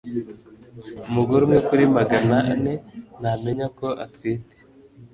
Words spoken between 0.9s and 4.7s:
Umugore umwe kuri magana ane ntamenya ko atwite